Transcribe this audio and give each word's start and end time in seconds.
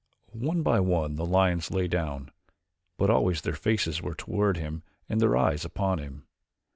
One 0.39 0.63
by 0.63 0.79
one 0.79 1.13
the 1.15 1.27
lions 1.27 1.69
lay 1.69 1.87
down, 1.87 2.31
but 2.97 3.11
always 3.11 3.41
their 3.41 3.53
faces 3.53 4.01
were 4.01 4.15
toward 4.15 4.57
him 4.57 4.81
and 5.07 5.21
their 5.21 5.37
eyes 5.37 5.63
upon 5.63 5.99
him. 5.99 6.25